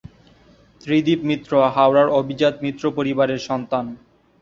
[0.81, 3.85] ত্রিদিব মিত্র হাওড়ার অভিজাত মিত্র পরিবারের সন্তান।